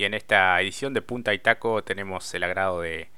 y 0.00 0.04
en 0.04 0.14
esta 0.14 0.58
edición 0.62 0.94
de 0.94 1.02
Punta 1.02 1.34
y 1.34 1.38
Taco 1.38 1.84
tenemos 1.84 2.32
el 2.32 2.42
agrado 2.44 2.80
de 2.80 3.10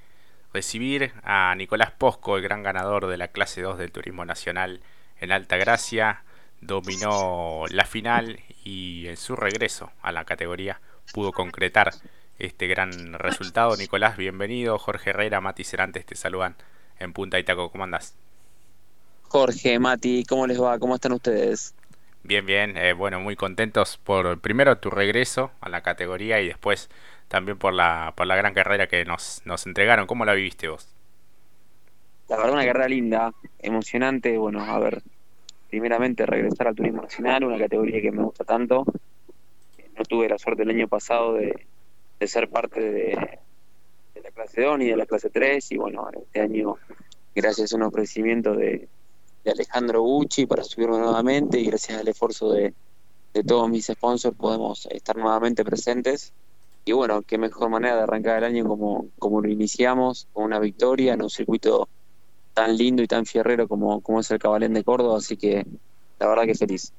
recibir 0.52 1.12
a 1.22 1.54
Nicolás 1.56 1.92
Posco, 1.92 2.36
el 2.36 2.42
gran 2.42 2.64
ganador 2.64 3.06
de 3.06 3.16
la 3.16 3.28
clase 3.28 3.62
2 3.62 3.78
del 3.78 3.92
Turismo 3.92 4.24
Nacional 4.24 4.80
en 5.20 5.30
Alta 5.30 5.56
Gracia. 5.58 6.24
Dominó 6.60 7.66
la 7.70 7.84
final 7.84 8.40
y 8.64 9.06
en 9.06 9.16
su 9.16 9.36
regreso 9.36 9.92
a 10.02 10.10
la 10.10 10.24
categoría 10.24 10.80
pudo 11.12 11.30
concretar 11.30 11.92
este 12.40 12.66
gran 12.66 13.12
resultado. 13.12 13.76
Nicolás, 13.76 14.16
bienvenido. 14.16 14.76
Jorge 14.76 15.10
Herrera, 15.10 15.40
Mati 15.40 15.62
Cerantes 15.62 16.04
te 16.04 16.16
saludan 16.16 16.56
en 16.98 17.12
Punta 17.12 17.38
y 17.38 17.44
Taco. 17.44 17.70
¿Cómo 17.70 17.84
andás? 17.84 18.16
Jorge, 19.28 19.78
Mati, 19.78 20.24
¿cómo 20.24 20.48
les 20.48 20.60
va? 20.60 20.80
¿Cómo 20.80 20.96
están 20.96 21.12
ustedes? 21.12 21.76
Bien, 22.24 22.46
bien. 22.46 22.76
Eh, 22.76 22.92
bueno, 22.92 23.20
muy 23.20 23.34
contentos 23.34 23.98
por 23.98 24.40
primero 24.40 24.78
tu 24.78 24.90
regreso 24.90 25.50
a 25.60 25.68
la 25.68 25.82
categoría 25.82 26.40
y 26.40 26.48
después 26.48 26.88
también 27.28 27.58
por 27.58 27.72
la, 27.72 28.12
por 28.16 28.26
la 28.26 28.36
gran 28.36 28.54
carrera 28.54 28.86
que 28.86 29.04
nos, 29.04 29.42
nos 29.44 29.66
entregaron. 29.66 30.06
¿Cómo 30.06 30.24
la 30.24 30.34
viviste 30.34 30.68
vos? 30.68 30.88
La 32.28 32.36
verdad, 32.36 32.52
una 32.52 32.64
carrera 32.64 32.88
linda, 32.88 33.32
emocionante. 33.58 34.38
Bueno, 34.38 34.60
a 34.62 34.78
ver, 34.78 35.02
primeramente 35.68 36.26
regresar 36.26 36.68
al 36.68 36.74
turismo 36.74 37.02
nacional, 37.02 37.44
una 37.44 37.58
categoría 37.58 38.00
que 38.00 38.12
me 38.12 38.22
gusta 38.22 38.44
tanto. 38.44 38.84
No 39.96 40.04
tuve 40.04 40.28
la 40.28 40.38
suerte 40.38 40.62
el 40.62 40.70
año 40.70 40.86
pasado 40.86 41.34
de, 41.34 41.66
ser 42.26 42.48
parte 42.48 42.80
de, 42.80 43.38
la 44.22 44.30
clase 44.30 44.62
2 44.62 44.78
ni 44.78 44.86
de 44.86 44.96
la 44.96 45.06
clase 45.06 45.28
3 45.28 45.72
y 45.72 45.76
bueno, 45.76 46.08
este 46.14 46.40
año, 46.40 46.76
gracias 47.34 47.72
a 47.72 47.76
un 47.76 47.82
ofrecimiento 47.82 48.54
de, 48.54 48.88
de 49.44 49.50
Alejandro 49.50 50.02
Gucci 50.02 50.46
para 50.46 50.64
subirlo 50.64 50.98
nuevamente 50.98 51.58
y 51.58 51.66
gracias 51.66 52.00
al 52.00 52.08
esfuerzo 52.08 52.52
de, 52.52 52.74
todos 53.46 53.68
mis 53.68 53.86
sponsors 53.86 54.36
podemos 54.36 54.86
estar 54.86 55.16
nuevamente 55.16 55.64
presentes. 55.64 56.32
Y 56.84 56.92
bueno, 56.92 57.22
qué 57.22 57.38
mejor 57.38 57.70
manera 57.70 57.96
de 57.96 58.02
arrancar 58.02 58.38
el 58.38 58.44
año 58.44 58.66
como, 58.66 59.06
como 59.18 59.40
lo 59.40 59.48
iniciamos, 59.48 60.28
con 60.32 60.44
una 60.44 60.58
victoria 60.58 61.14
en 61.14 61.22
un 61.22 61.30
circuito 61.30 61.88
tan 62.54 62.76
lindo 62.76 63.02
y 63.02 63.06
tan 63.06 63.24
fierrero 63.24 63.68
como, 63.68 64.00
como 64.00 64.20
es 64.20 64.30
el 64.30 64.38
Cabalén 64.38 64.74
de 64.74 64.84
Córdoba, 64.84 65.18
así 65.18 65.36
que 65.36 65.64
la 66.18 66.26
verdad 66.26 66.44
que 66.44 66.54
feliz. 66.54 66.92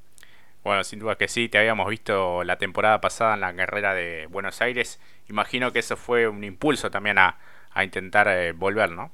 Bueno, 0.63 0.83
sin 0.85 0.99
duda 0.99 1.17
que 1.17 1.27
sí, 1.27 1.49
te 1.49 1.57
habíamos 1.57 1.89
visto 1.89 2.43
la 2.45 2.57
temporada 2.57 3.01
pasada 3.01 3.33
en 3.33 3.41
la 3.41 3.53
carrera 3.53 3.93
de 3.93 4.27
Buenos 4.27 4.61
Aires. 4.61 4.99
Imagino 5.27 5.73
que 5.73 5.79
eso 5.79 5.97
fue 5.97 6.27
un 6.27 6.43
impulso 6.43 6.89
también 6.89 7.17
a, 7.17 7.37
intentar 7.83 8.27
eh, 8.29 8.53
volver, 8.53 8.91
¿no? 8.91 9.11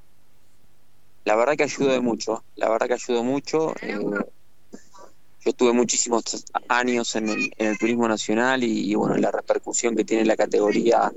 La 1.30 1.35
verdad 1.35 1.55
que 1.55 1.66
ayudó 1.66 2.02
mucho, 2.02 2.44
la 2.55 2.69
verdad 2.69 2.88
que 2.88 2.95
ayudó 2.95 3.23
mucho. 3.23 3.75
Eh, 3.83 3.99
yo 4.02 5.52
estuve 5.52 5.73
muchísimos 5.73 6.23
años 6.67 7.16
en 7.16 7.52
el, 7.55 7.77
turismo 7.77 8.08
nacional 8.08 8.63
y, 8.63 8.95
bueno, 8.95 9.16
la 9.17 9.30
repercusión 9.30 9.95
que 9.95 10.03
tiene 10.03 10.25
la 10.25 10.35
categoría 10.35 11.11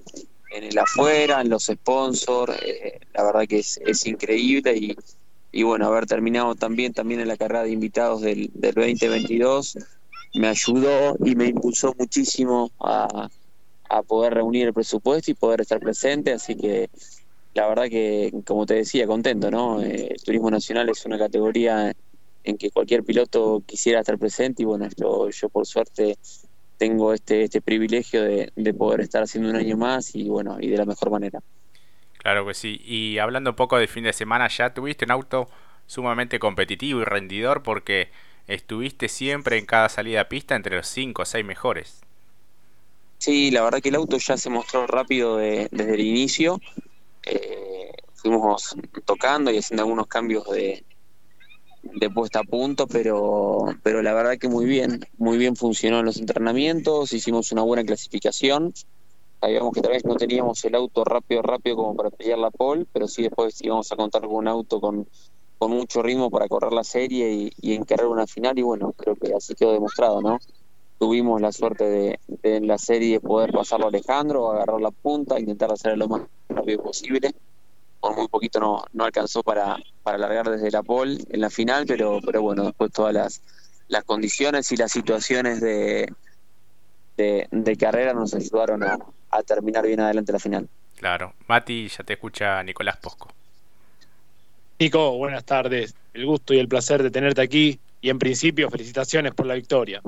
en 0.51 0.65
el 0.65 0.79
afuera, 0.79 1.41
en 1.41 1.49
los 1.49 1.65
sponsors, 1.65 2.55
eh, 2.63 3.01
la 3.15 3.25
verdad 3.25 3.47
que 3.49 3.61
es, 3.61 4.07
increíble 4.07 4.77
y, 4.77 4.95
y, 5.51 5.63
bueno, 5.63 5.87
haber 5.87 6.05
terminado 6.05 6.57
también, 6.57 6.93
también 6.93 7.21
en 7.21 7.29
la 7.29 7.39
carrera 7.39 7.63
de 7.63 7.71
invitados 7.71 8.21
del, 8.21 8.51
del 8.53 8.75
2022 8.75 9.79
me 10.35 10.49
ayudó 10.49 11.17
y 11.25 11.35
me 11.37 11.47
impulsó 11.47 11.95
muchísimo 11.99 12.71
a, 12.81 13.31
a 13.89 14.03
poder 14.03 14.35
reunir 14.35 14.67
el 14.67 14.75
presupuesto 14.75 15.31
y 15.31 15.35
poder 15.35 15.63
estar 15.63 15.81
presente, 15.81 16.35
así 16.35 16.55
que 16.55 16.91
la 17.55 17.69
verdad 17.69 17.89
que, 17.89 18.33
como 18.47 18.67
te 18.67 18.75
decía, 18.75 19.07
contento, 19.07 19.51
¿no? 19.51 19.83
Eh, 19.83 20.09
el 20.11 20.23
turismo 20.23 20.51
nacional 20.51 20.89
es 20.89 21.05
una 21.05 21.19
categoría 21.19 21.93
en 22.45 22.59
que 22.59 22.71
cualquier 22.71 23.05
piloto 23.05 23.63
quisiera 23.67 24.01
estar 24.01 24.19
presente 24.19 24.63
y 24.63 24.67
bueno, 24.67 24.89
yo, 24.97 25.31
yo 25.31 25.49
por 25.49 25.67
suerte 25.67 26.17
tengo 26.79 27.13
este, 27.13 27.45
este 27.45 27.61
privilegio 27.61 28.23
de, 28.23 28.75
poder 28.75 29.03
estar 29.03 29.23
haciendo 29.23 29.51
un 29.51 29.57
año 29.57 29.77
más 29.77 30.15
y 30.15 30.29
bueno, 30.29 30.57
y 30.61 30.69
de 30.69 30.77
la 30.77 30.85
mejor 30.85 31.11
manera. 31.11 31.41
Claro 32.19 32.47
que 32.47 32.55
sí. 32.55 32.81
Y 32.85 33.19
hablando 33.19 33.51
un 33.51 33.57
poco 33.57 33.77
del 33.79 33.89
fin 33.89 34.05
de 34.05 34.13
semana, 34.13 34.49
ya 34.49 34.75
tuviste 34.75 35.05
un 35.05 35.13
auto 35.13 35.49
sumamente 35.87 36.39
competitivo 36.39 37.01
y 37.01 37.05
rendidor 37.05 37.63
porque 37.63 38.11
estuviste 38.49 39.09
siempre 39.09 39.59
en 39.59 39.67
cada 39.67 39.89
salida 39.89 40.23
a 40.23 40.29
pista 40.29 40.57
entre 40.57 40.77
los 40.77 40.89
5 40.89 41.23
o 41.23 41.25
6 41.25 41.45
mejores. 41.45 42.01
Sí, 43.19 43.53
la 43.53 43.63
verdad 43.63 43.81
que 43.81 43.91
el 43.91 43.95
auto 43.95 44.19
ya 44.19 44.37
se 44.37 44.51
mostró 44.51 44.87
rápido 44.89 45.37
desde 45.37 45.95
el 45.95 46.01
inicio 46.01 46.61
eh, 47.27 47.93
fuimos 48.15 48.75
tocando 49.05 49.51
y 49.51 49.59
haciendo 49.59 49.83
algunos 49.83 50.07
cambios 50.07 50.49
de, 50.51 50.85
de 51.83 52.11
puesta 52.11 52.41
a 52.41 52.45
punto, 52.45 52.87
pero, 52.87 53.67
pero 53.83 54.03
la 54.03 54.15
verdad 54.15 54.39
que 54.39 54.49
muy 54.49 54.65
bien, 54.67 55.01
muy 55.19 55.39
bien 55.39 55.57
funcionó 55.57 56.01
en 56.01 56.07
los 56.07 56.19
entrenamientos, 56.19 57.13
hicimos 57.13 57.51
una 57.53 57.63
buena 57.63 57.85
clasificación, 57.85 58.73
sabíamos 59.41 59.73
que 59.73 59.81
tal 59.81 59.93
vez 59.93 60.05
no 60.05 60.15
teníamos 60.15 60.65
el 60.65 60.75
auto 60.77 61.05
rápido, 61.05 61.43
rápido 61.43 61.77
como 61.77 61.97
para 61.97 62.11
pelear 62.11 62.39
la 62.39 62.51
pole, 62.51 62.87
pero 62.93 63.09
sí 63.09 63.23
después 63.23 63.61
íbamos 63.63 63.91
a 63.91 63.97
contar 63.97 64.23
con 64.23 64.35
un 64.35 64.49
auto 64.49 64.81
con, 64.81 65.09
con 65.59 65.71
mucho 65.73 66.03
ritmo 66.03 66.31
para 66.31 66.49
correr 66.49 66.73
la 66.73 66.85
serie 66.85 67.33
y, 67.33 67.53
y 67.57 67.75
encarar 67.75 68.07
una 68.07 68.27
final 68.27 68.59
y 68.59 68.63
bueno, 68.63 68.93
creo 68.93 69.17
que 69.17 69.35
así 69.35 69.55
quedó 69.55 69.73
demostrado, 69.73 70.21
¿no? 70.21 70.39
Tuvimos 70.99 71.41
la 71.41 71.51
suerte 71.51 71.85
de, 71.85 72.21
de 72.29 72.57
en 72.57 72.69
la 72.69 72.79
serie 72.79 73.19
poder 73.19 73.51
pasarlo 73.51 73.87
a 73.87 73.89
Alejandro, 73.89 74.53
agarrar 74.53 74.81
la 74.81 74.93
punta, 74.93 75.41
intentar 75.41 75.73
hacer 75.73 75.99
lo 75.99 76.07
más 76.07 76.23
rápido 76.53 76.83
posible. 76.83 77.35
Por 78.01 78.17
muy 78.17 78.29
poquito 78.29 78.59
no, 78.59 78.85
no 78.93 79.05
alcanzó 79.05 79.43
para, 79.43 79.77
para 80.03 80.19
largar 80.19 80.51
desde 80.51 80.71
la 80.71 80.83
pole 80.83 81.19
en 81.29 81.41
la 81.41 81.51
final, 81.51 81.85
pero, 81.87 82.21
pero 82.25 82.43
bueno, 82.43 82.65
después 82.65 82.91
todas 82.91 83.15
las, 83.15 83.43
las 83.89 84.05
condiciones 84.05 84.71
y 84.73 84.77
las 84.77 84.91
situaciones 84.91 85.61
de, 85.61 86.13
de, 87.17 87.77
carrera 87.77 88.13
nos 88.13 88.35
ayudaron 88.35 88.83
a, 88.83 88.99
a, 89.31 89.43
terminar 89.43 89.87
bien 89.87 90.01
adelante 90.01 90.33
la 90.33 90.39
final. 90.39 90.69
Claro. 90.97 91.35
Mati, 91.47 91.89
ya 91.89 92.03
te 92.05 92.15
escucha 92.15 92.63
Nicolás 92.63 92.97
Posco. 92.97 93.29
Nico, 94.79 95.17
buenas 95.17 95.45
tardes. 95.45 95.95
El 96.13 96.27
gusto 96.27 96.55
y 96.55 96.59
el 96.59 96.69
placer 96.69 97.03
de 97.03 97.11
tenerte 97.11 97.41
aquí 97.41 97.79
y 98.01 98.11
en 98.11 98.19
principio 98.19 98.69
felicitaciones 98.69 99.33
por 99.33 99.47
la 99.47 99.55
victoria. 99.55 100.03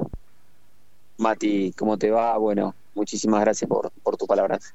Mati, 1.18 1.72
¿cómo 1.78 1.96
te 1.96 2.10
va? 2.10 2.36
Bueno, 2.38 2.74
muchísimas 2.94 3.40
gracias 3.40 3.68
por, 3.68 3.90
por 4.02 4.16
tus 4.16 4.26
palabras. 4.26 4.74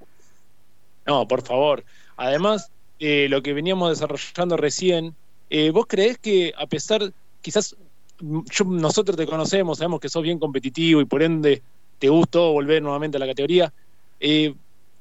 No, 1.10 1.28
por 1.28 1.42
favor. 1.42 1.84
Además, 2.18 2.72
eh, 3.00 3.28
lo 3.30 3.42
que 3.42 3.54
veníamos 3.54 3.90
desarrollando 3.90 4.58
recién, 4.58 5.16
eh, 5.50 5.72
¿vos 5.72 5.88
creés 5.88 6.20
que 6.20 6.54
a 6.56 6.68
pesar, 6.68 7.02
quizás 7.42 7.76
nosotros 8.22 9.18
te 9.18 9.26
conocemos, 9.26 9.80
sabemos 9.80 10.02
que 10.02 10.08
sos 10.08 10.22
bien 10.22 10.38
competitivo 10.38 11.02
y 11.02 11.06
por 11.06 11.24
ende 11.24 11.64
te 11.98 12.10
gustó 12.10 12.52
volver 12.52 12.84
nuevamente 12.84 13.18
a 13.18 13.20
la 13.20 13.26
categoría, 13.26 13.74
eh, 14.20 14.54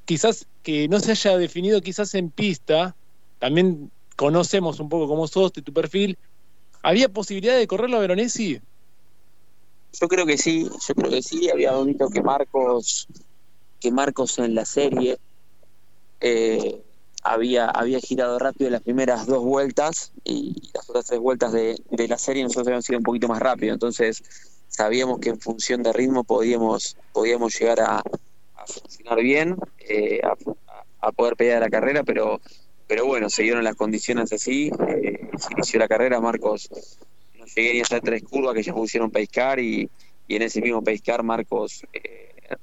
quizás 0.06 0.46
que 0.62 0.88
no 0.88 0.98
se 0.98 1.10
haya 1.10 1.36
definido 1.36 1.82
quizás 1.82 2.14
en 2.14 2.30
pista, 2.30 2.96
también 3.38 3.90
conocemos 4.16 4.80
un 4.80 4.88
poco 4.88 5.08
cómo 5.08 5.28
sos, 5.28 5.52
de 5.52 5.60
tu 5.60 5.74
perfil, 5.74 6.16
¿había 6.82 7.10
posibilidad 7.10 7.58
de 7.58 7.66
correrlo 7.66 7.98
a 7.98 8.00
Veronesi? 8.00 8.58
Yo 10.00 10.08
creo 10.08 10.24
que 10.24 10.38
sí, 10.38 10.64
yo 10.64 10.94
creo 10.94 11.10
que 11.10 11.20
sí, 11.20 11.50
había 11.50 11.72
bonito 11.72 12.08
que 12.08 12.22
Marcos, 12.22 13.06
que 13.78 13.92
Marcos 13.92 14.38
en 14.38 14.54
la 14.54 14.64
serie 14.64 15.18
eh, 16.20 16.82
había, 17.22 17.66
había 17.66 18.00
girado 18.00 18.38
rápido 18.38 18.70
las 18.70 18.82
primeras 18.82 19.26
dos 19.26 19.42
vueltas 19.44 20.12
y 20.24 20.70
las 20.74 20.88
otras 20.88 21.06
tres 21.06 21.20
vueltas 21.20 21.52
de, 21.52 21.76
la 21.90 22.18
serie 22.18 22.42
nosotros 22.42 22.68
habíamos 22.68 22.84
sido 22.84 22.98
un 22.98 23.04
poquito 23.04 23.28
más 23.28 23.40
rápido, 23.40 23.74
entonces 23.74 24.22
sabíamos 24.68 25.18
que 25.18 25.30
en 25.30 25.40
función 25.40 25.82
de 25.82 25.92
ritmo 25.92 26.24
podíamos, 26.24 26.96
podíamos 27.12 27.58
llegar 27.58 27.80
a, 27.80 28.02
funcionar 28.66 29.20
bien, 29.20 29.56
eh, 29.80 30.20
a, 31.00 31.12
poder 31.12 31.36
pelear 31.36 31.60
la 31.60 31.70
carrera, 31.70 32.02
pero, 32.04 32.40
pero 32.86 33.06
bueno, 33.06 33.30
se 33.30 33.42
dieron 33.42 33.64
las 33.64 33.76
condiciones 33.76 34.32
así, 34.32 34.70
eh, 34.88 35.30
se 35.38 35.52
inició 35.52 35.80
la 35.80 35.88
carrera, 35.88 36.20
Marcos 36.20 36.68
no 37.38 37.46
llegué 37.46 37.74
ni 37.74 37.80
hasta 37.80 38.00
tres 38.00 38.22
curvas 38.22 38.54
que 38.54 38.62
ya 38.62 38.74
pusieron 38.74 39.10
pescar 39.10 39.58
y, 39.58 39.88
y 40.26 40.36
en 40.36 40.42
ese 40.42 40.60
mismo 40.60 40.82
pescar 40.82 41.22
Marcos 41.22 41.82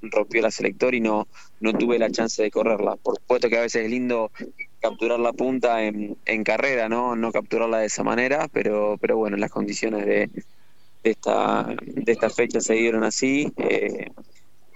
rompió 0.01 0.41
la 0.41 0.51
selector 0.51 0.95
y 0.95 1.01
no, 1.01 1.27
no 1.59 1.73
tuve 1.73 1.99
la 1.99 2.09
chance 2.09 2.41
de 2.41 2.51
correrla. 2.51 2.95
Por 2.97 3.15
supuesto 3.15 3.49
que 3.49 3.57
a 3.57 3.61
veces 3.61 3.85
es 3.85 3.89
lindo 3.89 4.31
capturar 4.79 5.19
la 5.19 5.33
punta 5.33 5.83
en, 5.83 6.17
en 6.25 6.43
carrera, 6.43 6.89
¿no? 6.89 7.15
No 7.15 7.31
capturarla 7.31 7.79
de 7.79 7.87
esa 7.87 8.03
manera, 8.03 8.47
pero, 8.51 8.97
pero 8.99 9.17
bueno, 9.17 9.37
las 9.37 9.51
condiciones 9.51 10.05
de, 10.05 10.29
de 11.03 11.11
esta, 11.11 11.75
de 11.83 12.11
esta 12.11 12.29
fecha 12.29 12.61
se 12.61 12.73
dieron 12.75 13.03
así. 13.03 13.51
Eh, 13.57 14.11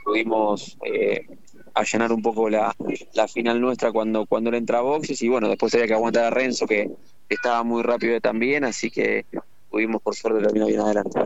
pudimos 0.04 0.78
eh, 0.86 1.28
allanar 1.74 2.12
un 2.12 2.22
poco 2.22 2.50
la, 2.50 2.76
la 3.14 3.28
final 3.28 3.62
nuestra 3.62 3.92
cuando, 3.92 4.26
cuando 4.26 4.50
él 4.50 4.56
entra 4.56 4.80
a 4.80 4.82
boxes 4.82 5.22
y 5.22 5.30
bueno, 5.30 5.48
después 5.48 5.74
había 5.76 5.88
que 5.88 5.94
aguantar 5.94 6.26
a 6.26 6.30
Renzo 6.30 6.66
que 6.66 6.90
estaba 7.28 7.64
muy 7.64 7.84
rápido 7.84 8.20
también, 8.20 8.64
así 8.64 8.90
que 8.90 9.26
pudimos 9.70 10.02
por 10.02 10.16
suerte 10.16 10.42
terminar 10.42 10.68
bien 10.68 10.82
adelante. 10.82 11.20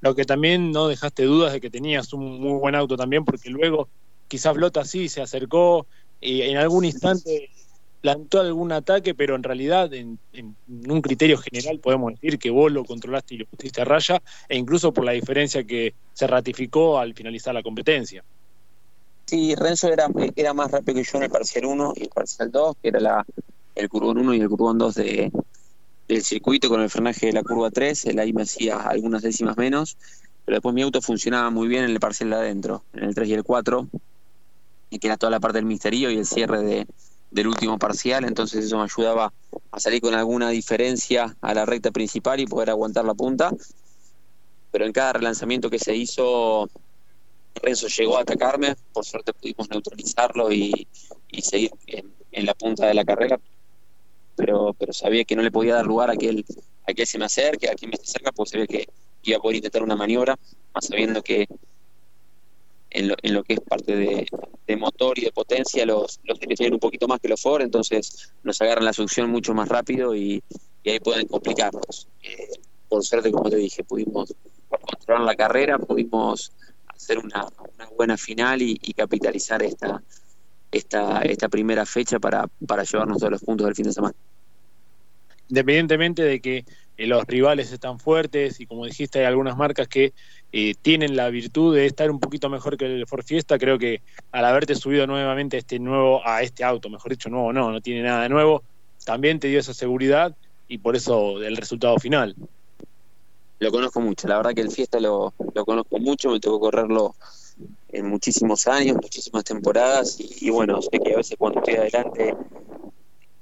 Lo 0.00 0.14
que 0.14 0.24
también 0.24 0.70
no 0.70 0.88
dejaste 0.88 1.24
dudas 1.24 1.52
de 1.52 1.60
que 1.60 1.70
tenías 1.70 2.12
un 2.12 2.40
muy 2.40 2.58
buen 2.58 2.74
auto 2.74 2.96
también, 2.96 3.24
porque 3.24 3.50
luego 3.50 3.88
quizás 4.28 4.54
Blota 4.54 4.84
sí 4.84 5.08
se 5.08 5.22
acercó 5.22 5.86
y 6.20 6.42
en 6.42 6.56
algún 6.56 6.84
instante 6.84 7.50
plantó 8.00 8.40
algún 8.40 8.72
ataque, 8.72 9.14
pero 9.14 9.34
en 9.34 9.42
realidad 9.42 9.92
en, 9.92 10.18
un 10.68 11.02
criterio 11.02 11.38
general 11.38 11.80
podemos 11.80 12.12
decir 12.12 12.38
que 12.38 12.50
vos 12.50 12.70
lo 12.70 12.84
controlaste 12.84 13.34
y 13.34 13.38
lo 13.38 13.46
pusiste 13.46 13.82
a 13.82 13.84
raya, 13.84 14.22
e 14.48 14.56
incluso 14.56 14.92
por 14.92 15.04
la 15.04 15.12
diferencia 15.12 15.64
que 15.64 15.94
se 16.12 16.26
ratificó 16.26 16.98
al 16.98 17.14
finalizar 17.14 17.54
la 17.54 17.62
competencia. 17.62 18.22
Sí, 19.26 19.54
Renzo 19.56 19.88
era, 19.88 20.08
era 20.36 20.54
más 20.54 20.70
rápido 20.70 20.94
que 20.94 21.04
yo 21.04 21.18
en 21.18 21.24
el 21.24 21.30
parcial 21.30 21.66
1 21.66 21.92
y 21.96 22.02
el 22.04 22.08
parcial 22.08 22.50
2, 22.50 22.76
que 22.80 22.88
era 22.88 23.00
la, 23.00 23.24
el 23.74 23.88
curvón 23.88 24.18
1 24.18 24.34
y 24.34 24.40
el 24.40 24.48
curvón 24.48 24.78
2 24.78 24.94
de, 24.94 25.30
del 26.08 26.24
circuito 26.24 26.68
con 26.68 26.80
el 26.80 26.90
frenaje 26.90 27.26
de 27.26 27.32
la 27.32 27.42
curva 27.42 27.70
3. 27.70 28.06
Él 28.06 28.18
ahí 28.18 28.32
me 28.32 28.42
hacía 28.42 28.76
algunas 28.76 29.22
décimas 29.22 29.56
menos, 29.56 29.96
pero 30.44 30.56
después 30.56 30.74
mi 30.74 30.82
auto 30.82 31.00
funcionaba 31.02 31.50
muy 31.50 31.68
bien 31.68 31.84
en 31.84 31.90
el 31.90 32.00
parcial 32.00 32.30
de 32.30 32.36
adentro, 32.36 32.82
en 32.94 33.04
el 33.04 33.14
3 33.14 33.28
y 33.28 33.34
el 33.34 33.44
4, 33.44 33.88
y 34.90 34.98
que 34.98 35.06
era 35.06 35.16
toda 35.16 35.30
la 35.30 35.40
parte 35.40 35.58
del 35.58 35.66
misterio 35.66 36.10
y 36.10 36.16
el 36.16 36.26
cierre 36.26 36.62
de, 36.62 36.86
del 37.30 37.46
último 37.46 37.78
parcial, 37.78 38.24
entonces 38.24 38.64
eso 38.64 38.78
me 38.78 38.84
ayudaba 38.84 39.32
a 39.70 39.80
salir 39.80 40.00
con 40.00 40.14
alguna 40.14 40.48
diferencia 40.50 41.36
a 41.40 41.54
la 41.54 41.66
recta 41.66 41.90
principal 41.90 42.40
y 42.40 42.46
poder 42.46 42.70
aguantar 42.70 43.04
la 43.04 43.14
punta. 43.14 43.52
Pero 44.70 44.86
en 44.86 44.92
cada 44.92 45.14
relanzamiento 45.14 45.70
que 45.70 45.78
se 45.78 45.94
hizo, 45.94 46.68
Renzo 47.54 47.88
llegó 47.88 48.18
a 48.18 48.22
atacarme, 48.22 48.76
por 48.92 49.04
suerte 49.04 49.32
pudimos 49.32 49.68
neutralizarlo 49.70 50.52
y, 50.52 50.86
seguir 51.42 51.70
en, 51.86 52.46
la 52.46 52.54
punta 52.54 52.86
de 52.86 52.94
la 52.94 53.04
carrera, 53.04 53.38
pero, 54.38 54.74
pero 54.78 54.92
sabía 54.92 55.24
que 55.24 55.36
no 55.36 55.42
le 55.42 55.50
podía 55.50 55.74
dar 55.74 55.84
lugar 55.84 56.10
a 56.10 56.16
que 56.16 56.28
él, 56.28 56.46
a 56.86 56.94
que 56.94 57.04
se 57.04 57.18
me 57.18 57.24
acerque, 57.24 57.68
a 57.68 57.74
que 57.74 57.86
me 57.86 57.94
esté 57.94 58.06
cerca, 58.06 58.32
porque 58.32 58.50
sabía 58.50 58.66
que 58.66 58.88
iba 59.24 59.36
a 59.36 59.40
poder 59.40 59.56
intentar 59.56 59.82
una 59.82 59.96
maniobra, 59.96 60.38
más 60.72 60.86
sabiendo 60.86 61.22
que 61.22 61.46
en 62.90 63.08
lo, 63.08 63.14
en 63.22 63.34
lo 63.34 63.44
que 63.44 63.54
es 63.54 63.60
parte 63.60 63.96
de, 63.96 64.26
motor 64.76 65.18
y 65.18 65.22
de 65.22 65.32
potencia 65.32 65.84
los, 65.84 66.20
los 66.24 66.38
tienen 66.38 66.74
un 66.74 66.78
poquito 66.78 67.08
más 67.08 67.20
que 67.20 67.28
los 67.28 67.40
Ford, 67.40 67.62
entonces 67.62 68.32
nos 68.42 68.60
agarran 68.60 68.84
la 68.84 68.92
succión 68.92 69.30
mucho 69.30 69.54
más 69.54 69.68
rápido 69.68 70.14
y, 70.14 70.42
ahí 70.86 71.00
pueden 71.00 71.26
complicarnos. 71.26 72.08
Eh, 72.22 72.48
por 72.88 73.04
suerte, 73.04 73.30
como 73.30 73.50
te 73.50 73.56
dije, 73.56 73.84
pudimos 73.84 74.34
controlar 74.68 75.24
la 75.24 75.34
carrera, 75.34 75.78
pudimos 75.78 76.52
hacer 76.86 77.18
una, 77.18 77.46
buena 77.96 78.16
final 78.16 78.62
y, 78.62 78.76
capitalizar 78.94 79.62
esta, 79.62 80.02
esta, 80.72 81.22
esta 81.22 81.48
primera 81.48 81.86
fecha 81.86 82.18
para, 82.18 82.46
para 82.66 82.82
llevarnos 82.84 83.18
todos 83.18 83.32
los 83.32 83.42
puntos 83.42 83.66
del 83.66 83.74
fin 83.74 83.86
de 83.86 83.92
semana. 83.92 84.14
Independientemente 85.48 86.22
de 86.22 86.40
que 86.40 86.64
eh, 86.98 87.06
los 87.06 87.24
rivales 87.24 87.72
están 87.72 87.98
fuertes 87.98 88.60
y 88.60 88.66
como 88.66 88.84
dijiste 88.84 89.20
hay 89.20 89.24
algunas 89.24 89.56
marcas 89.56 89.88
que 89.88 90.12
eh, 90.52 90.74
tienen 90.82 91.16
la 91.16 91.30
virtud 91.30 91.74
de 91.74 91.86
estar 91.86 92.10
un 92.10 92.20
poquito 92.20 92.50
mejor 92.50 92.76
que 92.76 92.86
el 92.86 93.06
Ford 93.06 93.24
Fiesta, 93.24 93.58
creo 93.58 93.78
que 93.78 94.02
al 94.32 94.44
haberte 94.44 94.74
subido 94.74 95.06
nuevamente 95.06 95.56
a 95.56 95.60
este 95.60 95.78
nuevo 95.78 96.26
a 96.26 96.42
este 96.42 96.64
auto, 96.64 96.90
mejor 96.90 97.12
dicho 97.12 97.30
nuevo 97.30 97.52
no, 97.52 97.70
no 97.70 97.80
tiene 97.80 98.02
nada 98.02 98.22
de 98.22 98.28
nuevo, 98.28 98.62
también 99.04 99.38
te 99.38 99.48
dio 99.48 99.60
esa 99.60 99.72
seguridad 99.72 100.36
y 100.66 100.78
por 100.78 100.96
eso 100.96 101.42
el 101.42 101.56
resultado 101.56 101.98
final 101.98 102.34
lo 103.60 103.70
conozco 103.70 104.00
mucho. 104.00 104.28
La 104.28 104.36
verdad 104.36 104.54
que 104.54 104.60
el 104.60 104.70
Fiesta 104.70 105.00
lo, 105.00 105.34
lo 105.54 105.64
conozco 105.64 105.98
mucho, 105.98 106.30
me 106.30 106.40
tocó 106.40 106.60
correrlo 106.60 107.14
en 107.88 108.06
muchísimos 108.06 108.66
años, 108.66 108.96
muchísimas 108.96 109.44
temporadas 109.44 110.18
y, 110.18 110.50
bueno, 110.50 110.80
sé 110.82 110.90
que 110.90 111.14
a 111.14 111.16
veces 111.16 111.36
cuando 111.38 111.60
estoy 111.60 111.76
adelante 111.76 112.34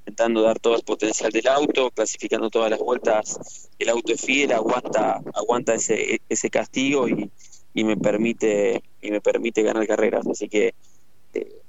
intentando 0.00 0.42
dar 0.42 0.60
todo 0.60 0.76
el 0.76 0.82
potencial 0.82 1.32
del 1.32 1.48
auto, 1.48 1.90
clasificando 1.90 2.48
todas 2.48 2.70
las 2.70 2.78
vueltas, 2.78 3.68
el 3.78 3.88
auto 3.88 4.12
es 4.12 4.20
fiel, 4.20 4.52
aguanta, 4.52 5.20
aguanta 5.34 5.74
ese, 5.74 6.20
ese 6.28 6.48
castigo 6.48 7.08
y, 7.08 7.30
y 7.74 7.84
me 7.84 7.96
permite 7.96 8.82
y 9.02 9.10
me 9.10 9.20
permite 9.20 9.62
ganar 9.62 9.86
carreras. 9.86 10.26
Así 10.26 10.48
que 10.48 10.74
eh, 11.34 11.60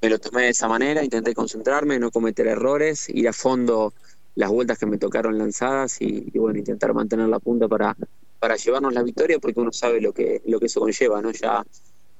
me 0.00 0.08
lo 0.08 0.18
tomé 0.18 0.42
de 0.42 0.48
esa 0.48 0.68
manera, 0.68 1.04
intenté 1.04 1.34
concentrarme, 1.34 1.98
no 1.98 2.10
cometer 2.10 2.46
errores, 2.46 3.08
ir 3.08 3.28
a 3.28 3.32
fondo 3.32 3.92
las 4.34 4.50
vueltas 4.50 4.78
que 4.78 4.86
me 4.86 4.98
tocaron 4.98 5.38
lanzadas 5.38 6.00
y, 6.00 6.30
bueno, 6.38 6.58
intentar 6.58 6.94
mantener 6.94 7.28
la 7.28 7.38
punta 7.38 7.68
para, 7.68 7.94
para 8.38 8.56
llevarnos 8.56 8.94
la 8.94 9.02
victoria 9.02 9.38
porque 9.38 9.60
uno 9.60 9.70
sabe 9.70 10.00
lo 10.00 10.12
que, 10.12 10.40
lo 10.46 10.58
que 10.58 10.66
eso 10.66 10.80
conlleva, 10.80 11.20
¿no? 11.20 11.30
Ya 11.30 11.62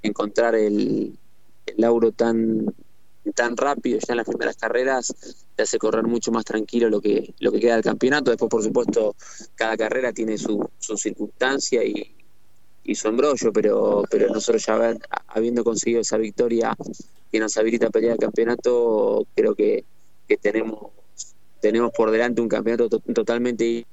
encontrar 0.03 0.55
el, 0.55 1.17
el 1.67 2.15
tan, 2.15 2.75
tan 3.35 3.57
rápido 3.57 3.99
ya 3.99 4.13
en 4.13 4.17
las 4.17 4.27
primeras 4.27 4.57
carreras 4.57 5.15
te 5.55 5.63
hace 5.63 5.79
correr 5.79 6.05
mucho 6.05 6.33
más 6.33 6.45
tranquilo 6.45 6.89
lo 6.89 7.01
que, 7.01 7.35
lo 7.39 7.53
que 7.53 7.61
queda 7.61 7.75
del 7.75 7.85
campeonato. 7.85 8.31
Después, 8.31 8.51
por 8.51 8.63
supuesto, 8.63 9.15
cada 9.55 9.77
carrera 9.77 10.13
tiene 10.13 10.39
su, 10.39 10.69
su 10.79 10.97
circunstancia 10.97 11.85
y, 11.85 12.15
y 12.85 12.95
su 12.95 13.09
embrollo, 13.09 13.53
pero, 13.53 14.03
pero 14.11 14.29
nosotros 14.29 14.65
ya 14.67 14.97
habiendo 15.29 15.65
conseguido 15.65 16.01
esa 16.01 16.17
victoria 16.17 16.77
que 17.31 17.39
nos 17.39 17.57
habilita 17.57 17.87
a 17.87 17.91
pelear 17.91 18.15
el 18.15 18.19
campeonato, 18.19 19.27
creo 19.35 19.55
que, 19.55 19.85
que 20.29 20.37
tenemos 20.37 20.91
tenemos 21.63 21.93
por 21.93 22.11
delante 22.11 22.43
un 22.43 22.49
campeonato 22.49 22.89
totalmente 22.99 23.87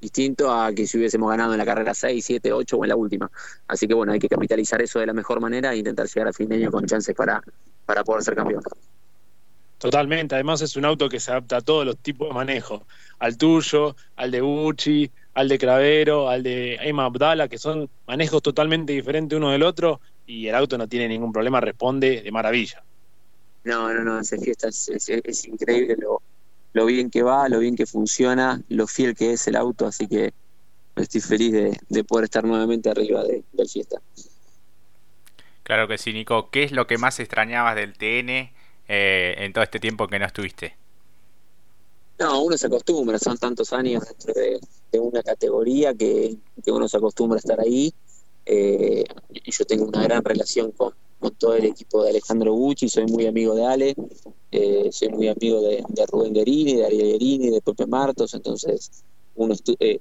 distinto 0.00 0.52
a 0.52 0.72
que 0.72 0.86
si 0.86 0.98
hubiésemos 0.98 1.30
ganado 1.30 1.52
en 1.52 1.58
la 1.58 1.64
carrera 1.64 1.92
6, 1.92 2.24
7, 2.24 2.52
8 2.52 2.76
o 2.76 2.84
en 2.84 2.88
la 2.88 2.96
última. 2.96 3.30
Así 3.68 3.86
que 3.86 3.94
bueno, 3.94 4.12
hay 4.12 4.18
que 4.18 4.28
capitalizar 4.28 4.80
eso 4.80 4.98
de 4.98 5.06
la 5.06 5.12
mejor 5.12 5.40
manera 5.40 5.72
e 5.72 5.78
intentar 5.78 6.06
llegar 6.06 6.28
a 6.28 6.32
fin 6.32 6.48
de 6.48 6.56
año 6.56 6.70
con 6.70 6.86
chances 6.86 7.14
para, 7.14 7.42
para 7.84 8.02
poder 8.02 8.22
ser 8.22 8.34
campeón. 8.34 8.62
Totalmente, 9.78 10.34
además 10.34 10.60
es 10.60 10.76
un 10.76 10.84
auto 10.84 11.08
que 11.08 11.20
se 11.20 11.30
adapta 11.30 11.58
a 11.58 11.60
todos 11.62 11.86
los 11.86 11.96
tipos 11.98 12.28
de 12.28 12.34
manejo, 12.34 12.86
al 13.18 13.38
tuyo, 13.38 13.96
al 14.16 14.30
de 14.30 14.40
Gucci, 14.40 15.10
al 15.32 15.48
de 15.48 15.58
Cravero, 15.58 16.28
al 16.28 16.42
de 16.42 16.74
Emma 16.82 17.06
Abdala, 17.06 17.48
que 17.48 17.56
son 17.56 17.88
manejos 18.06 18.42
totalmente 18.42 18.92
diferentes 18.92 19.36
uno 19.36 19.50
del 19.50 19.62
otro 19.62 20.00
y 20.26 20.46
el 20.48 20.54
auto 20.54 20.76
no 20.76 20.86
tiene 20.86 21.08
ningún 21.08 21.32
problema, 21.32 21.60
responde 21.60 22.20
de 22.20 22.30
maravilla. 22.30 22.82
No, 23.64 23.92
no, 23.92 24.04
no, 24.04 24.20
esa 24.20 24.36
fiesta 24.38 24.68
es 24.68 25.44
increíble 25.46 25.96
lo, 25.98 26.19
lo 26.72 26.86
bien 26.86 27.10
que 27.10 27.22
va, 27.22 27.48
lo 27.48 27.58
bien 27.58 27.76
que 27.76 27.86
funciona, 27.86 28.62
lo 28.68 28.86
fiel 28.86 29.14
que 29.14 29.32
es 29.32 29.46
el 29.48 29.56
auto, 29.56 29.86
así 29.86 30.06
que 30.06 30.32
estoy 30.96 31.20
feliz 31.20 31.52
de, 31.88 32.04
poder 32.04 32.24
estar 32.24 32.44
nuevamente 32.44 32.90
arriba 32.90 33.24
de, 33.24 33.42
del 33.52 33.68
fiesta. 33.68 34.00
Claro 35.62 35.88
que 35.88 35.98
sí, 35.98 36.12
Nico. 36.12 36.50
¿Qué 36.50 36.64
es 36.64 36.72
lo 36.72 36.86
que 36.86 36.98
más 36.98 37.20
extrañabas 37.20 37.76
del 37.76 37.94
TN 37.94 38.50
eh, 38.88 39.34
en 39.38 39.52
todo 39.52 39.62
este 39.62 39.78
tiempo 39.78 40.08
que 40.08 40.18
no 40.18 40.26
estuviste? 40.26 40.76
No, 42.18 42.42
uno 42.42 42.58
se 42.58 42.66
acostumbra, 42.66 43.18
son 43.18 43.38
tantos 43.38 43.72
años 43.72 44.04
dentro 44.06 44.34
de, 44.34 44.60
una 44.98 45.22
categoría 45.22 45.94
que, 45.94 46.36
uno 46.66 46.88
se 46.88 46.96
acostumbra 46.96 47.36
a 47.36 47.38
estar 47.38 47.60
ahí. 47.60 47.94
Eh, 48.46 49.04
y 49.32 49.50
yo 49.50 49.64
tengo 49.64 49.84
una 49.84 50.02
gran 50.02 50.24
relación 50.24 50.72
con, 50.72 50.92
con 51.20 51.34
todo 51.34 51.54
el 51.54 51.66
equipo 51.66 52.02
de 52.02 52.10
Alejandro 52.10 52.54
Gucci, 52.54 52.88
soy 52.88 53.04
muy 53.06 53.26
amigo 53.26 53.54
de 53.54 53.66
Ale, 53.66 53.94
eh, 54.50 54.88
soy 54.90 55.10
muy 55.10 55.28
amigo 55.28 55.60
de, 55.60 55.84
Rubén 56.10 56.32
Guerini, 56.32 56.76
de 56.76 56.86
Ariel 56.86 57.12
Guerini, 57.12 57.50
de 57.50 57.60
Pepe 57.60 57.86
Martos, 57.86 58.32
entonces 58.32 58.90
uno 59.36 59.54
eh, 59.78 60.00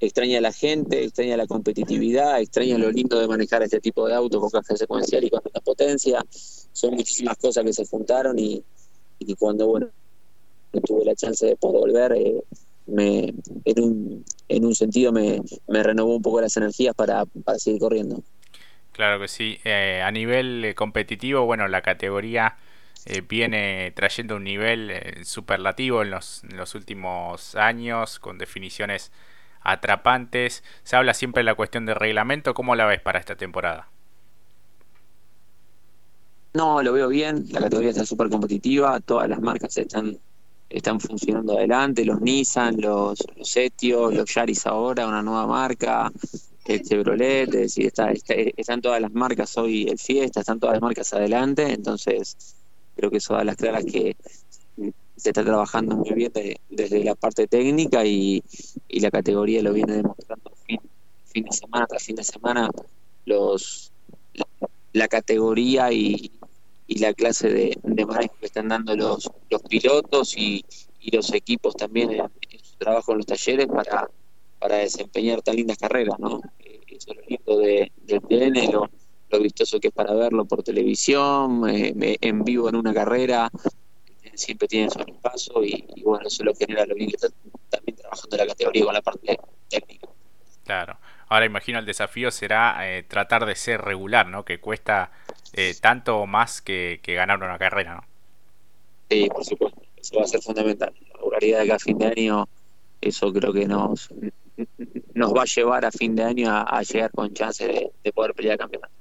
extraña 0.00 0.38
a 0.38 0.40
la 0.40 0.52
gente, 0.52 1.04
extraña 1.04 1.36
la 1.36 1.46
competitividad, 1.46 2.40
extraña 2.40 2.76
lo 2.76 2.90
lindo 2.90 3.18
de 3.20 3.28
manejar 3.28 3.62
este 3.62 3.80
tipo 3.80 4.06
de 4.06 4.14
autos 4.14 4.40
con 4.40 4.50
caja 4.50 4.76
secuencial 4.76 5.24
y 5.24 5.30
con 5.30 5.40
tanta 5.42 5.60
potencia, 5.60 6.24
son 6.72 6.94
muchísimas 6.94 7.36
cosas 7.36 7.64
que 7.64 7.72
se 7.72 7.86
juntaron 7.86 8.36
y, 8.38 8.62
cuando 9.38 9.66
bueno 9.68 9.88
tuve 10.86 11.04
la 11.04 11.14
chance 11.14 11.46
de 11.46 11.56
poder 11.56 11.80
volver, 11.80 12.12
eh, 12.12 12.42
me, 12.86 13.34
en, 13.64 13.82
un, 13.82 14.24
en 14.48 14.64
un 14.64 14.74
sentido 14.74 15.12
me, 15.12 15.40
me 15.68 15.82
renovó 15.82 16.16
un 16.16 16.22
poco 16.22 16.40
las 16.40 16.56
energías 16.56 16.94
para, 16.94 17.24
para 17.26 17.58
seguir 17.58 17.80
corriendo. 17.80 18.22
Claro 18.98 19.20
que 19.20 19.28
sí. 19.28 19.60
Eh, 19.62 20.02
a 20.04 20.10
nivel 20.10 20.64
eh, 20.64 20.74
competitivo, 20.74 21.46
bueno, 21.46 21.68
la 21.68 21.82
categoría 21.82 22.56
eh, 23.06 23.20
viene 23.20 23.92
trayendo 23.94 24.34
un 24.34 24.42
nivel 24.42 25.24
superlativo 25.24 26.02
en 26.02 26.10
los, 26.10 26.42
últimos 26.74 27.54
años, 27.54 28.18
con 28.18 28.38
definiciones 28.38 29.12
atrapantes. 29.60 30.64
Se 30.82 30.96
habla 30.96 31.14
siempre 31.14 31.42
de 31.42 31.44
la 31.44 31.54
cuestión 31.54 31.86
de 31.86 31.94
reglamento. 31.94 32.54
¿Cómo 32.54 32.74
la 32.74 32.86
ves 32.86 33.00
para 33.00 33.20
esta 33.20 33.36
temporada? 33.36 33.88
No, 36.54 36.82
lo 36.82 36.92
veo 36.92 37.06
bien. 37.06 37.44
La 37.52 37.60
categoría 37.60 37.90
está 37.90 38.04
súper 38.04 38.28
competitiva. 38.28 38.98
Todas 38.98 39.28
las 39.28 39.40
marcas 39.40 39.78
están, 39.78 40.18
están 40.68 40.98
funcionando 40.98 41.56
adelante. 41.56 42.04
Los 42.04 42.20
Nissan, 42.20 42.80
los, 42.80 43.24
los 43.36 43.56
Etios, 43.56 44.12
los 44.12 44.34
Yaris 44.34 44.66
ahora, 44.66 45.06
una 45.06 45.22
nueva 45.22 45.46
marca 45.46 46.10
el 46.68 46.82
Chevrolet, 46.82 47.48
es 47.48 47.50
decir, 47.50 47.86
está, 47.86 48.12
están 48.12 48.82
todas 48.82 49.00
las 49.00 49.12
marcas 49.12 49.56
hoy 49.56 49.88
el 49.88 49.98
Fiesta, 49.98 50.40
están 50.40 50.60
todas 50.60 50.74
las 50.74 50.82
marcas 50.82 51.12
adelante, 51.14 51.72
entonces 51.72 52.36
creo 52.94 53.10
que 53.10 53.16
eso 53.16 53.34
da 53.34 53.44
las 53.44 53.56
claras 53.56 53.84
que 53.84 54.16
se 55.16 55.30
está 55.30 55.42
trabajando 55.42 55.96
muy 55.96 56.12
bien 56.12 56.30
desde 56.68 57.02
la 57.02 57.14
parte 57.14 57.46
técnica 57.46 58.04
y, 58.04 58.42
la 58.88 59.10
categoría 59.10 59.62
lo 59.62 59.72
viene 59.72 59.94
demostrando 59.94 60.52
fin, 60.66 60.80
fin 61.24 61.44
de 61.44 61.52
semana 61.52 61.86
tras 61.86 62.02
fin 62.02 62.16
de 62.16 62.24
semana 62.24 62.70
los 63.24 63.92
la, 64.92 65.08
categoría 65.08 65.92
y, 65.92 66.30
la 66.88 67.14
clase 67.14 67.48
de, 67.48 67.78
de, 67.82 68.06
manejo 68.06 68.34
que 68.40 68.46
están 68.46 68.68
dando 68.68 68.94
los, 68.94 69.30
los 69.48 69.62
pilotos 69.62 70.36
y, 70.36 70.64
los 71.10 71.32
equipos 71.32 71.74
también 71.74 72.10
en, 72.10 72.20
en 72.20 72.60
su 72.62 72.76
trabajo 72.76 73.12
en 73.12 73.18
los 73.18 73.26
talleres 73.26 73.66
para 73.66 74.10
para 74.58 74.76
desempeñar 74.76 75.42
tan 75.42 75.56
lindas 75.56 75.78
carreras, 75.78 76.18
¿no? 76.18 76.40
Eh, 76.58 76.80
eso 76.88 77.12
es 77.12 77.16
lo 77.16 77.22
lindo 77.26 77.58
de, 77.58 77.92
del 78.04 78.20
TN, 78.20 78.72
lo, 78.72 79.40
vistoso 79.40 79.78
que 79.78 79.88
es 79.88 79.94
para 79.94 80.14
verlo 80.14 80.44
por 80.44 80.62
televisión, 80.62 81.68
eh, 81.68 82.16
en 82.20 82.44
vivo 82.44 82.68
en 82.68 82.76
una 82.76 82.94
carrera, 82.94 83.50
siempre 84.38 84.68
tiene 84.68 84.90
su 84.90 85.00
espacio 85.00 85.64
y, 85.64 86.02
bueno, 86.02 86.26
eso 86.26 86.42
es 86.42 86.46
lo 86.46 86.54
genera 86.54 86.86
lo 86.86 86.94
bien 86.94 87.10
que 87.10 87.16
está 87.16 87.28
también 87.68 87.96
trabajando 87.96 88.36
la 88.36 88.46
categoría 88.46 88.84
con 88.84 88.94
la 88.94 89.02
parte 89.02 89.38
técnica. 89.68 90.08
Claro. 90.64 90.96
Ahora 91.28 91.44
imagino 91.44 91.78
el 91.78 91.84
desafío 91.84 92.30
será 92.30 92.78
eh, 92.88 93.02
tratar 93.02 93.44
de 93.44 93.54
ser 93.54 93.82
regular, 93.82 94.28
¿no? 94.28 94.44
Que 94.44 94.60
cuesta 94.60 95.10
eh, 95.52 95.74
tanto 95.80 96.24
más 96.26 96.62
que, 96.62 97.00
que 97.02 97.14
ganar 97.14 97.38
una 97.38 97.58
carrera, 97.58 97.96
¿no? 97.96 98.04
Sí, 99.10 99.28
por 99.28 99.44
supuesto, 99.44 99.82
eso 99.96 100.16
va 100.16 100.22
a 100.22 100.26
ser 100.26 100.40
fundamental. 100.40 100.94
La 101.08 101.18
regularidad 101.18 101.58
de 101.58 101.64
acá 101.64 101.74
a 101.76 101.78
fin 101.78 101.98
de 101.98 102.06
año, 102.06 102.48
eso 103.00 103.32
creo 103.32 103.52
que 103.52 103.66
nos, 103.66 104.08
nos 105.14 105.34
va 105.34 105.42
a 105.42 105.46
llevar 105.46 105.84
a 105.84 105.90
fin 105.90 106.14
de 106.14 106.24
año 106.24 106.50
a, 106.50 106.82
llegar 106.82 107.10
con 107.10 107.32
chance 107.34 107.66
de, 107.66 108.12
poder 108.12 108.34
pelear 108.34 108.54
el 108.54 108.58
campeonato. 108.58 108.92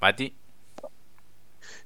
Mati. 0.00 0.34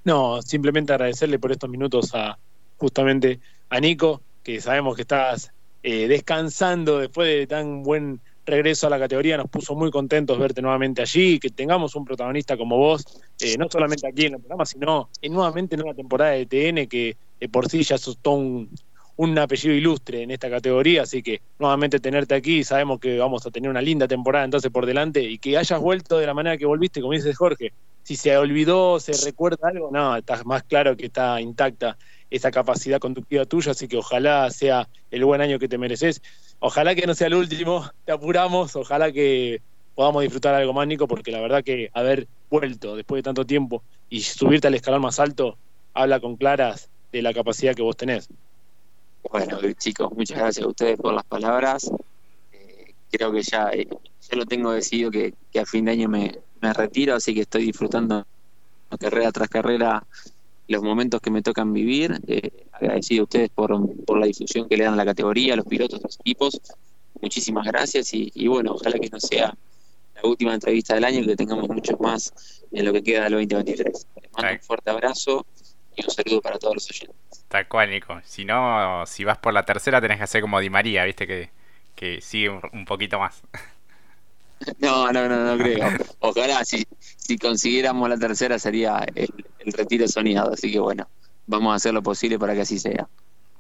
No, 0.05 0.43
simplemente 0.43 0.93
agradecerle 0.93 1.39
por 1.39 1.53
estos 1.53 1.71
minutos 1.71 2.15
a 2.15 2.39
justamente 2.77 3.41
a 3.71 3.81
Nico, 3.81 4.21
que 4.43 4.61
sabemos 4.61 4.97
que 4.97 5.03
estás 5.03 5.51
eh, 5.83 6.07
descansando 6.09 6.99
después 6.99 7.27
de 7.27 7.47
tan 7.47 7.83
buen 7.83 8.21
regreso 8.45 8.87
a 8.87 8.91
la 8.91 8.99
categoría. 8.99 9.39
Nos 9.39 9.49
puso 9.49 9.75
muy 9.75 9.91
contentos 9.91 10.39
verte 10.39 10.61
nuevamente 10.61 11.01
allí, 11.03 11.39
que 11.39 11.49
tengamos 11.49 11.95
un 11.95 12.05
protagonista 12.05 12.57
como 12.57 12.77
vos, 12.77 13.05
eh, 13.41 13.57
no 13.57 13.69
solamente 13.71 14.07
aquí 14.07 14.27
en 14.27 14.35
el 14.35 14.41
programa, 14.41 14.67
sino 14.67 15.09
en, 15.23 15.33
nuevamente 15.33 15.75
en 15.75 15.83
una 15.83 15.95
temporada 15.95 16.33
de 16.33 16.47
TN 16.47 16.87
que 16.87 17.17
por 17.51 17.69
sí 17.69 17.83
ya 17.83 17.99
sos 17.99 18.19
todo 18.19 18.35
un, 18.35 18.71
un 19.17 19.39
apellido 19.39 19.75
ilustre 19.75 20.23
en 20.23 20.31
esta 20.31 20.51
categoría, 20.51 21.03
así 21.03 21.23
que 21.23 21.41
nuevamente 21.59 22.01
tenerte 22.01 22.35
aquí, 22.35 22.65
sabemos 22.65 22.99
que 22.99 23.19
vamos 23.19 23.47
a 23.47 23.51
tener 23.51 23.71
una 23.71 23.81
linda 23.81 24.09
temporada 24.09 24.45
entonces 24.45 24.71
por 24.71 24.87
delante 24.87 25.23
y 25.23 25.39
que 25.39 25.57
hayas 25.57 25.81
vuelto 25.81 26.19
de 26.19 26.27
la 26.27 26.35
manera 26.35 26.57
que 26.57 26.67
volviste, 26.67 27.01
como 27.01 27.13
dices 27.13 27.37
Jorge, 27.37 27.73
si 28.03 28.17
se 28.17 28.37
olvidó, 28.37 28.99
se 29.01 29.13
recuerda 29.25 29.69
algo, 29.69 29.91
no, 29.93 30.17
está 30.17 30.43
más 30.45 30.63
claro 30.65 30.97
que 30.97 31.07
está 31.07 31.41
intacta 31.41 31.97
esa 32.29 32.51
capacidad 32.51 32.99
conductiva 32.99 33.45
tuya, 33.45 33.71
así 33.71 33.87
que 33.87 33.97
ojalá 33.97 34.51
sea 34.51 34.89
el 35.11 35.25
buen 35.25 35.41
año 35.41 35.59
que 35.59 35.69
te 35.69 35.79
mereces, 35.79 36.21
ojalá 36.59 36.95
que 36.95 37.07
no 37.07 37.15
sea 37.15 37.29
el 37.29 37.35
último, 37.35 37.89
te 38.05 38.13
apuramos, 38.13 38.75
ojalá 38.75 39.13
que 39.13 39.63
podamos 39.95 40.23
disfrutar 40.23 40.55
algo 40.55 40.73
más, 40.73 40.87
Nico, 40.89 41.07
porque 41.07 41.31
la 41.31 41.41
verdad 41.41 41.63
que 41.63 41.91
haber 41.95 42.27
vuelto 42.51 42.97
después 42.97 43.21
de 43.21 43.23
tanto 43.23 43.47
tiempo 43.47 43.85
y 44.11 44.23
subirte 44.23 44.67
al 44.67 44.75
escalón 44.75 45.03
más 45.03 45.21
alto, 45.21 45.57
habla 45.93 46.19
con 46.19 46.37
claras 46.37 46.91
de 47.13 47.23
la 47.23 47.33
capacidad 47.33 47.75
que 47.75 47.83
vos 47.83 47.97
tenés. 47.97 48.29
Bueno, 49.31 49.59
chicos, 49.79 50.13
muchas 50.13 50.39
gracias 50.39 50.65
a 50.65 50.69
ustedes 50.69 50.99
por 50.99 51.15
las 51.15 51.25
palabras. 51.25 51.91
Eh, 52.53 52.95
creo 53.11 53.33
que 53.33 53.43
ya, 53.43 53.71
eh, 53.71 53.89
ya 53.89 54.37
lo 54.37 54.47
tengo 54.47 54.73
decidido 54.73 55.11
que, 55.11 55.35
a 55.61 55.65
fin 55.65 55.87
de 55.87 55.93
año 55.93 56.09
me, 56.09 56.41
retiro, 56.61 57.15
así 57.15 57.35
que 57.35 57.43
estoy 57.43 57.67
disfrutando 57.67 58.27
carrera 58.99 59.33
tras 59.33 59.49
carrera 59.51 60.07
los 60.69 60.83
momentos 60.83 61.21
que 61.21 61.31
me 61.31 61.43
tocan 61.43 61.73
vivir. 61.73 62.19
Eh, 62.27 62.51
agradecido 62.73 63.23
a 63.23 63.25
ustedes 63.25 63.51
por, 63.51 64.19
la 64.19 64.27
difusión 64.27 64.69
que 64.69 64.77
le 64.77 64.85
dan 64.85 64.95
a 64.95 64.97
la 64.97 65.05
categoría, 65.05 65.55
a 65.55 65.57
los 65.57 65.67
pilotos, 65.67 66.01
a 66.01 66.07
los 66.07 66.19
equipos. 66.21 66.61
Muchísimas 67.21 67.67
gracias 67.67 68.11
y, 68.13 68.47
bueno, 68.47 68.73
ojalá 68.73 68.99
que 68.99 69.11
no 69.11 69.21
sea 69.21 69.55
la 70.15 70.29
última 70.29 70.55
entrevista 70.55 70.95
del 70.95 71.05
año 71.05 71.21
y 71.21 71.27
que 71.27 71.37
tengamos 71.37 71.69
muchos 71.69 71.99
más 72.01 72.33
en 72.73 72.85
lo 72.85 72.93
que 72.93 73.03
queda 73.03 73.25
del 73.25 73.33
2023. 73.33 74.07
Les 74.23 74.33
mando 74.33 74.53
un 74.53 74.61
fuerte 74.61 74.91
abrazo 74.91 75.45
y 75.97 76.05
un 76.05 76.11
saludo 76.11 76.41
para 76.41 76.59
todos 76.59 76.75
los 76.75 76.91
oyentes. 76.91 77.34
Tal 77.49 77.69
cual, 77.69 77.91
Nico. 77.91 78.21
Si 78.25 78.45
no, 78.45 79.05
si 79.07 79.25
vas 79.25 79.39
por 79.39 79.53
la 79.53 79.65
tercera 79.65 80.01
tenés 80.01 80.19
que 80.19 80.25
hacer 80.25 80.41
como 80.41 80.61
Di 80.61 80.71
María, 80.71 81.05
viste 81.05 81.27
que, 81.27 81.51
que 81.95 82.21
sigue 82.21 82.51
un, 82.51 82.85
poquito 82.85 83.19
más. 83.19 83.43
No, 84.79 85.13
no, 85.13 85.29
no, 85.29 85.57
no 85.57 85.63
creo. 85.63 85.87
Ojalá 86.21 86.65
si, 86.65 86.87
si 86.99 87.37
consiguiéramos 87.37 88.09
la 88.09 88.17
tercera 88.17 88.59
sería 88.59 89.05
el, 89.15 89.29
retiro 89.73 90.09
soñado. 90.09 90.53
Así 90.55 90.73
que 90.73 90.79
bueno, 90.79 91.09
vamos 91.47 91.73
a 91.73 91.77
hacer 91.77 91.93
lo 91.93 92.03
posible 92.03 92.39
para 92.39 92.55
que 92.55 92.63
así 92.63 92.79
sea. 92.79 93.09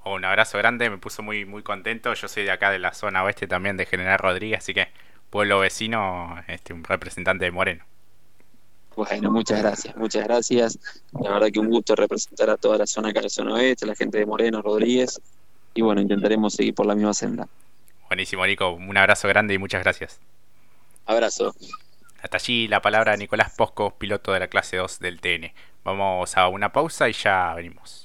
un 0.04 0.24
abrazo 0.24 0.58
grande, 0.58 0.88
me 0.88 0.98
puso 0.98 1.22
muy, 1.22 1.44
muy 1.44 1.62
contento. 1.62 2.14
Yo 2.14 2.28
soy 2.28 2.44
de 2.44 2.52
acá 2.52 2.70
de 2.70 2.78
la 2.78 2.94
zona 2.94 3.22
oeste 3.22 3.46
también 3.46 3.76
de 3.76 3.86
General 3.86 4.18
Rodríguez, 4.18 4.58
así 4.58 4.72
que 4.72 4.88
pueblo 5.30 5.58
vecino, 5.58 6.42
este, 6.46 6.72
un 6.72 6.84
representante 6.84 7.44
de 7.44 7.50
Moreno. 7.50 7.84
Bueno, 8.96 9.30
muchas 9.30 9.60
gracias, 9.60 9.96
muchas 9.96 10.24
gracias. 10.24 10.78
La 11.20 11.32
verdad 11.32 11.48
que 11.52 11.58
un 11.58 11.68
gusto 11.68 11.96
representar 11.96 12.50
a 12.50 12.56
toda 12.56 12.78
la 12.78 12.86
zona 12.86 13.08
acá, 13.08 13.20
la 13.22 13.28
zona 13.28 13.54
oeste, 13.54 13.86
la 13.86 13.94
gente 13.94 14.18
de 14.18 14.26
Moreno, 14.26 14.62
Rodríguez. 14.62 15.20
Y 15.74 15.82
bueno, 15.82 16.00
intentaremos 16.00 16.54
seguir 16.54 16.74
por 16.74 16.86
la 16.86 16.94
misma 16.94 17.14
senda. 17.14 17.48
Buenísimo, 18.08 18.46
Nico. 18.46 18.70
Un 18.70 18.96
abrazo 18.96 19.26
grande 19.28 19.54
y 19.54 19.58
muchas 19.58 19.82
gracias. 19.82 20.20
Abrazo. 21.06 21.54
Hasta 22.22 22.36
allí 22.36 22.68
la 22.68 22.80
palabra 22.80 23.12
de 23.12 23.18
Nicolás 23.18 23.52
Posco, 23.56 23.90
piloto 23.98 24.32
de 24.32 24.40
la 24.40 24.48
clase 24.48 24.76
2 24.76 25.00
del 25.00 25.20
TN. 25.20 25.52
Vamos 25.84 26.36
a 26.36 26.48
una 26.48 26.72
pausa 26.72 27.08
y 27.08 27.12
ya 27.12 27.52
venimos. 27.54 28.03